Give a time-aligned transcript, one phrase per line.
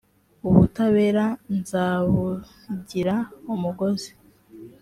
[0.47, 1.25] ubutabera
[1.57, 3.15] nzabugira
[3.53, 4.11] umugozi